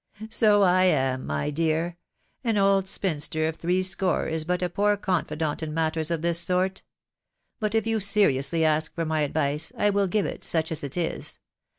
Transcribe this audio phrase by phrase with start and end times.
[0.19, 1.95] 's So I am, my dear:
[2.43, 6.39] an old spinster of three score is but a poor confidant in matters of this
[6.39, 6.81] sort....
[7.59, 10.97] But if you seriously ask for my advice, I will give it, such as it
[10.97, 11.37] is.